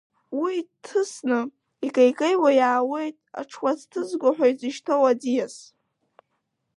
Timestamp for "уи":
0.39-0.51